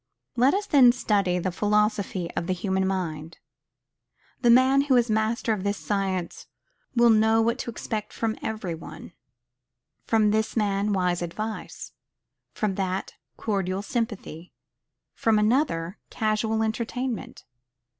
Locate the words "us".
0.55-0.65